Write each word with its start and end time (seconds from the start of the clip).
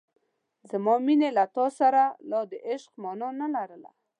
زما 0.69 0.93
مینې 1.05 1.29
له 1.37 1.45
تا 1.55 1.65
سره 1.79 2.01
لا 2.29 2.41
د 2.51 2.53
عشق 2.69 2.91
مانا 3.03 3.29
نه 3.41 3.47
لرله. 3.55 3.91